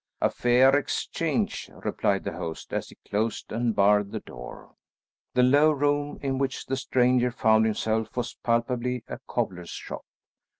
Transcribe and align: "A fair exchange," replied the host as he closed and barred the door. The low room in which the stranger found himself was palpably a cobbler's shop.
"A 0.19 0.31
fair 0.31 0.75
exchange," 0.75 1.69
replied 1.85 2.23
the 2.23 2.31
host 2.31 2.73
as 2.73 2.89
he 2.89 2.95
closed 3.07 3.51
and 3.51 3.75
barred 3.75 4.11
the 4.11 4.19
door. 4.19 4.73
The 5.35 5.43
low 5.43 5.69
room 5.69 6.17
in 6.23 6.39
which 6.39 6.65
the 6.65 6.75
stranger 6.75 7.29
found 7.29 7.65
himself 7.65 8.17
was 8.17 8.33
palpably 8.33 9.03
a 9.07 9.19
cobbler's 9.27 9.69
shop. 9.69 10.05